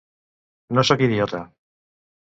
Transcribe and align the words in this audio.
No 0.77 0.85
sóc 0.89 1.05
idiota. 1.09 1.45